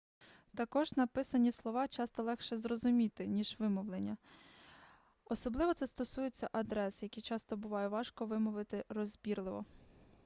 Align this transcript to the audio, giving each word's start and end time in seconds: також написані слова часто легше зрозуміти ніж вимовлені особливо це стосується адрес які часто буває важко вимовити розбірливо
також 0.55 0.93
написані 0.97 1.51
слова 1.51 1.87
часто 1.87 2.23
легше 2.23 2.57
зрозуміти 2.57 3.27
ніж 3.27 3.55
вимовлені 3.59 4.15
особливо 5.25 5.73
це 5.73 5.87
стосується 5.87 6.49
адрес 6.51 7.03
які 7.03 7.21
часто 7.21 7.57
буває 7.57 7.87
важко 7.87 8.25
вимовити 8.25 8.85
розбірливо 8.89 9.65